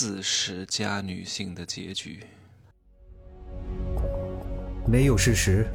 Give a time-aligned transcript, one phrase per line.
[0.00, 2.22] 四十加女性的结局。
[4.86, 5.66] 没有事实，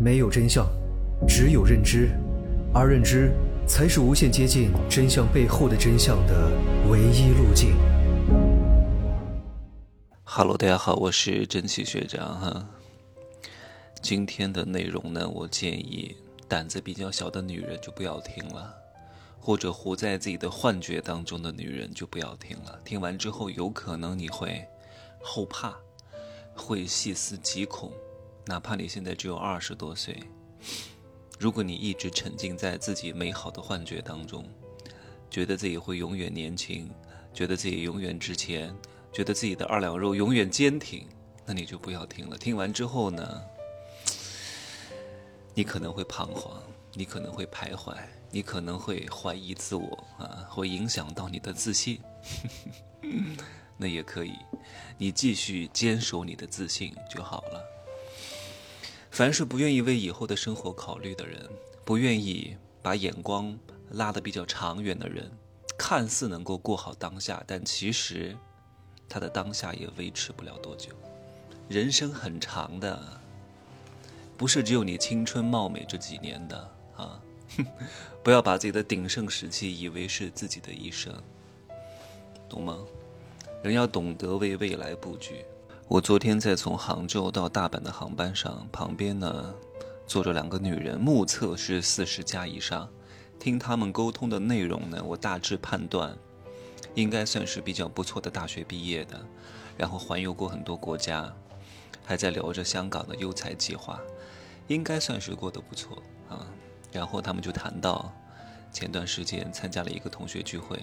[0.00, 0.66] 没有真相，
[1.28, 2.10] 只有认知，
[2.74, 3.30] 而认知
[3.68, 6.50] 才是无限接近真相背后的真相的
[6.90, 7.76] 唯一路径。
[10.24, 12.68] Hello，大家好，我是真气学长哈。
[14.02, 16.16] 今天的内容呢，我建议
[16.48, 18.74] 胆子比较小的女人就不要听了，
[19.40, 22.78] 或者活在自己的幻觉当中的女人就不要听了。
[22.84, 24.64] 听完之后，有可能你会
[25.22, 25.74] 后怕，
[26.54, 27.90] 会细思极恐。
[28.46, 30.18] 哪怕你现在只有二十多岁，
[31.38, 34.44] 如果你一直沉浸在自己美好的幻觉当中，
[35.30, 36.90] 觉得自己会永远年轻，
[37.32, 38.74] 觉得自己永远值钱，
[39.12, 41.06] 觉得自己的二两肉永远坚挺，
[41.46, 42.36] 那你就不要听了。
[42.36, 43.42] 听完之后呢，
[45.54, 46.60] 你可能会彷徨，
[46.94, 47.96] 你可能会徘徊，
[48.30, 52.00] 你可能会怀疑自我啊，会影响到你的自信。
[53.76, 54.34] 那也可以，
[54.98, 57.64] 你继续坚守你的自信就好了。
[59.10, 61.48] 凡是不愿意为以后的生活考虑的人，
[61.84, 63.58] 不愿意把眼光
[63.90, 65.30] 拉得比较长远的人，
[65.78, 68.36] 看似能够过好当下，但其实
[69.08, 70.90] 他的当下也维持不了多久。
[71.68, 73.20] 人生很长的，
[74.36, 76.70] 不是只有你青春貌美这几年的
[77.00, 77.20] 啊！
[78.22, 81.12] 不要把自己的鼎盛时期以为是自己的一生，
[82.48, 82.78] 懂吗？
[83.62, 85.44] 人要懂得为未来布局。
[85.88, 89.54] 我昨天在从杭州到大阪的航班上，旁边呢
[90.06, 92.88] 坐着两个女人，目测是四十加以上。
[93.38, 96.14] 听他们沟通的内容呢，我大致判断，
[96.94, 99.18] 应该算是比较不错的大学毕业的，
[99.78, 101.34] 然后环游过很多国家，
[102.04, 103.98] 还在聊着香港的优才计划，
[104.68, 106.02] 应该算是过得不错。
[106.92, 108.12] 然后他们就谈到。
[108.72, 110.78] 前段时间参加了一个同学聚会，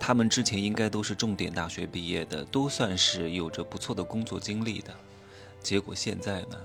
[0.00, 4.92] 他们之前应该都是重点大学毕业的，都算是有着不错的工作经历的。
[5.62, 6.58] 结果现在呢，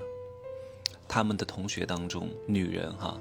[1.08, 3.16] 他们的同学当中，女人哈，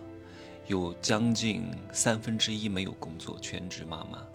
[0.68, 4.26] 有将近三分之一没有工作，全职妈妈。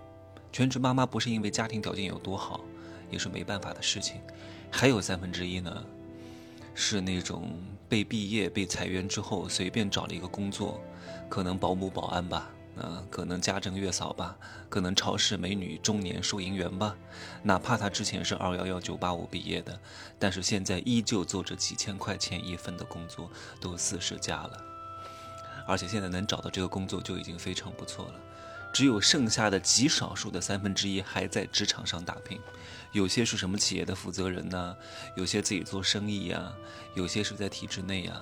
[0.52, 2.64] 全职妈妈不是因为家庭条件有多好，
[3.10, 4.22] 也是没办法的事情。
[4.70, 5.84] 还有三分之一呢，
[6.74, 7.50] 是那种
[7.88, 10.82] 被毕业、被裁员之后随便找了一个工作，
[11.30, 12.50] 可能保姆、保安吧。
[12.76, 14.36] 嗯，可能家政月嫂吧，
[14.68, 16.96] 可能超市美女中年收银员吧，
[17.44, 19.80] 哪怕他之前是二幺幺九八五毕业的，
[20.18, 23.30] 但是现在依旧做着几千块钱一份的工作，
[23.62, 24.60] 都四十加了，
[25.68, 28.20] 而且现在能找到这个工作就已经非常不错了，
[28.74, 32.40] 只有剩下的极少数的三分之一还在职场上打拼，
[32.92, 34.76] 有些是什么企业的负责人呢？
[35.16, 36.52] 有些自己做生意呀，
[36.96, 38.20] 有些是在体制内呀。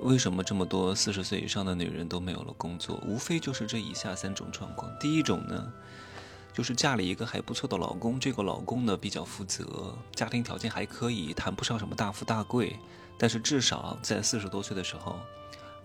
[0.00, 3.02] 为什么这么多四十岁以上的女人都没有了工作？
[3.06, 4.94] 无非就是这以下三种状况。
[5.00, 5.72] 第一种呢，
[6.52, 12.78] 就是嫁了一个还不错的老公，这个老公呢比较负责，家庭条件还可以，谈不上什么大富大贵，
[13.16, 15.18] 但是至少在四十多岁的时候，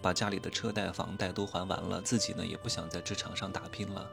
[0.01, 4.09] 把家里的车贷、房贷都还完了，自己呢也不想在职场上打拼了。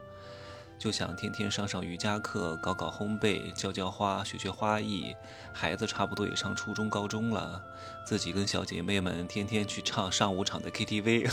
[0.78, 5.12] 就想天天上上瑜伽课，搞搞烘焙，浇浇花，学学花艺。
[5.52, 7.60] 孩子差不多也上初中、高中了，
[8.06, 11.28] 自己跟小姐妹们天天去唱上午场的 KTV，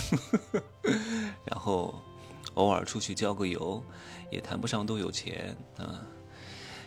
[1.46, 2.02] 然后
[2.56, 3.84] 偶尔出去郊个游，
[4.32, 6.02] 也谈不上多有钱啊，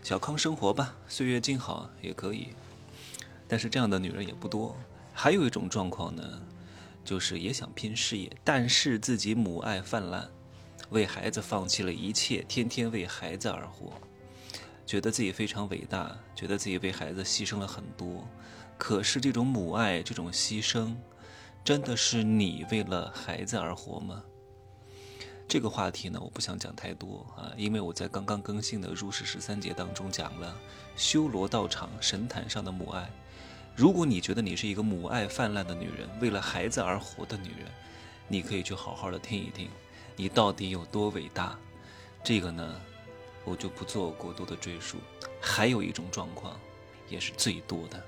[0.02, 2.48] 小康生活吧，岁月静好也可以。
[3.46, 4.76] 但是这样的女人也不多。
[5.14, 6.22] 还有一种状况呢，
[7.08, 10.28] 就是也想拼事业，但是自己母爱泛滥。
[10.90, 13.94] 为孩子放弃了一切，天天为孩子而活，
[14.84, 18.28] 觉得自己非常伟大，觉得自己为孩子牺牲了很多。
[18.76, 20.94] 可是这种母爱，这种牺牲，
[21.64, 24.22] 真的是你为了孩子而活吗？
[25.48, 30.54] 这个话题呢，我不想讲太多啊，因为我在刚刚更新的入世十三节当中讲了
[30.94, 33.10] 修罗道场神坛上的母爱。
[33.78, 37.70] 如果你觉得你是一个母爱泛滥的女人，为了孩子而活的女人，
[38.26, 39.70] 你可以去好好的听一听。
[40.16, 41.56] 你到底有多伟大？
[42.24, 42.74] 这个呢，
[43.44, 44.96] 我就不做过多的赘述。
[45.40, 46.58] 还有一种状况，
[47.08, 48.04] 也是最多的，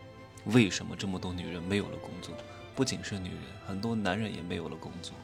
[0.47, 2.35] 为什么这么多女人没有了工作？
[2.75, 5.15] 不仅是女人，很多男人也没有了工作。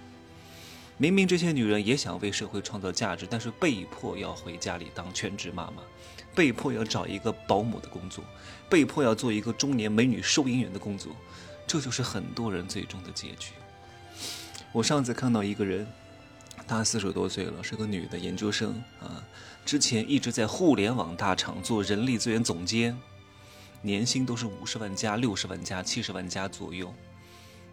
[0.98, 5.82] 明明这些女人也想为社会创造价值，但是被迫要回家里当全职妈妈，
[6.34, 8.24] 被迫要找一个保姆的工作，
[8.68, 11.14] 被迫要做一个中年美女收银员的工作，
[11.66, 13.52] 这就是很多人最终的结局。
[14.72, 15.86] 我上次看到一个人。
[16.68, 19.22] 她四十多岁了，是个女的研究生啊。
[19.64, 22.98] 之前一直在互联网大厂做人力资源总监，
[23.82, 26.92] 年薪都是五十万加、六十万加、七十万加左右。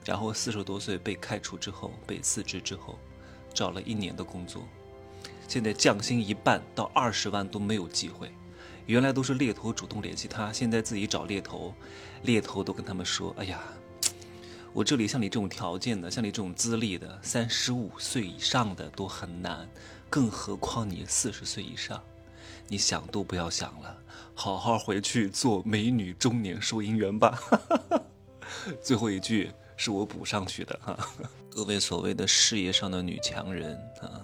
[0.05, 2.99] 然后四十多岁被开除之后，被辞职之后，
[3.53, 4.63] 找了一年的工作，
[5.47, 8.31] 现在降薪一半到二十万都没有机会，
[8.85, 11.73] 原来都是猎头主动联系他，现在自己找猎头，
[12.23, 13.61] 猎头都跟他们说：“哎呀，
[14.73, 19.69] 我这里像你这种条件的，像你这种资历的，三十五岁以上的都很难，
[20.09, 22.01] 更何况你四十岁以上，
[22.67, 23.97] 你想都不要想了，
[24.33, 27.39] 好好回去做美女中年收银员吧。”
[28.81, 30.97] 最后一句是我补上去的哈，
[31.49, 34.21] 各位所谓的事业上的女强人啊。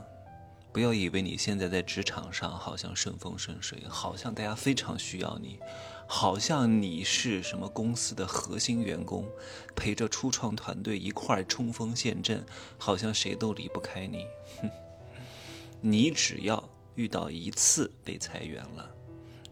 [0.71, 5.57] 不要以为你现在在职场上好像顺风顺水，好像大家非常需要你，
[6.07, 9.25] 好像你是什么公司的核心员工，
[9.75, 12.45] 陪着初创团队一块冲锋陷阵，
[12.77, 14.27] 好像谁都离不开你。
[14.61, 14.69] 哼，
[15.81, 16.63] 你只要
[16.93, 18.87] 遇到一次被裁员了，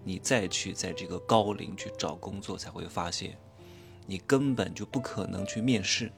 [0.04, 3.36] 你再去在这个高龄去找工作，才会发现，
[4.08, 6.12] 你根本就不可能去面试，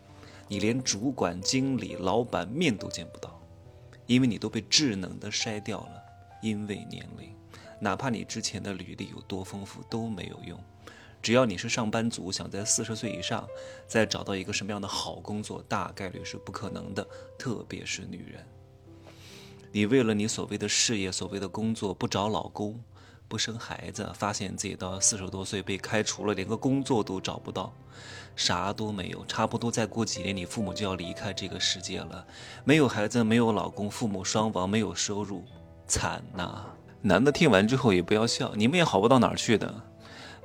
[0.47, 3.37] 你连主管、经理、老板面都见不到。
[4.05, 6.01] 因为你都被智能的筛掉了，
[6.41, 7.35] 因为年龄，
[7.79, 10.59] 哪怕你之前的履历有多丰富都没有用。
[11.21, 13.47] 只要你是上班族，想在四十岁以上
[13.87, 17.05] 再找到一个什么样的好工作，大概率是不可能的。
[17.37, 18.43] 特别是女人，
[19.71, 22.81] 你为了你所谓的事业、所谓的工作不找老公。
[23.29, 27.71] 不生孩子，发现自己到四十多岁被开除了，连个工作都找不到，
[28.35, 32.25] 啥都没有，差不多再过几年，你父母就要离开这个世界了。
[32.65, 35.45] 没有孩子，没有老公，父母双亡，没有收入，
[35.87, 36.65] 惨呐！
[37.01, 39.73] 男的听完之后也不要笑，你们也好不到哪儿去的。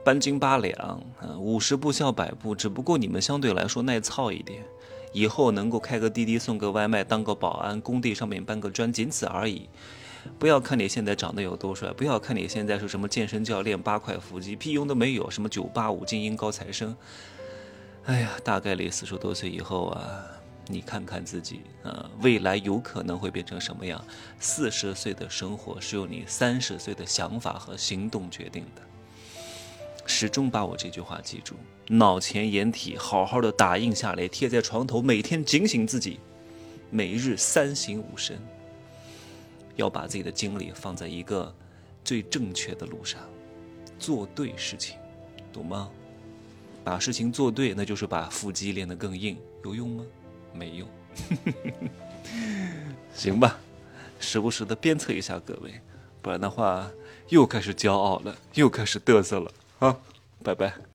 [0.05, 1.03] 半斤八两，
[1.39, 4.63] 五十步笑百步，只不过你们相对来说耐操一点，
[5.15, 9.71] 以后能够开个滴滴送个外卖，当个保安，工地上面搬个砖，仅此而已。
[10.39, 15.31] 不要看你现在长得有多帅，不要看你现在是什么健身教练，八块腹肌，屁用都没有。
[15.31, 16.97] 什么九八五精英高材生，
[18.05, 20.25] 哎呀，大概率四十多岁以后啊，
[20.69, 24.05] 你看看自己啊，未来有可能会变成什么样？
[24.39, 28.83] 四十岁的生活是由你三十岁的想法和行动决定的。
[30.07, 31.55] 始终把我这句话记住，
[31.89, 36.21] 脑前眼体好好的打印下来，贴在床头，每天警醒自己，
[36.91, 38.39] 每日三省吾身。
[39.77, 41.55] 要把自己的精力放在一个
[42.05, 43.21] 最正确的路上，
[43.99, 44.97] 做对事情，
[45.53, 45.91] 懂吗？
[46.85, 50.05] 把事情做对，那就是把腹肌练得更硬，有用吗？
[50.53, 50.89] 没用。
[53.15, 53.59] 行吧，
[54.21, 55.81] 时不时的鞭策一下各位，
[56.21, 56.91] 不然的话
[57.29, 59.97] 又开始骄傲了，又开始嘚瑟了啊！
[60.43, 60.75] 拜拜。